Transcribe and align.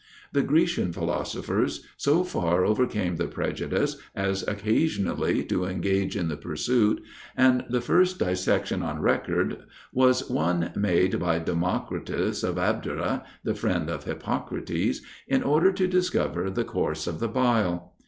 The 0.31 0.41
Grecian 0.41 0.91
philosophers 0.93 1.85
so 1.95 2.23
far 2.23 2.65
overcame 2.65 3.17
the 3.17 3.27
prejudice, 3.27 3.97
as 4.15 4.41
occasionally 4.47 5.43
to 5.43 5.65
engage 5.65 6.17
in 6.17 6.27
the 6.27 6.37
pursuit, 6.37 7.03
and 7.37 7.63
the 7.69 7.81
first 7.81 8.17
dissection 8.17 8.81
on 8.81 8.99
record 8.99 9.57
was 9.93 10.27
one 10.27 10.71
made 10.75 11.19
by 11.19 11.37
Democritus 11.37 12.41
of 12.41 12.57
Abdera, 12.57 13.23
the 13.43 13.53
friend 13.53 13.91
of 13.91 14.05
Hippocrates, 14.05 15.01
in 15.27 15.43
order 15.43 15.71
to 15.71 15.85
discover 15.87 16.49
the 16.49 16.65
course 16.65 17.05
of 17.05 17.19
the 17.19 17.29
bile. 17.29 17.93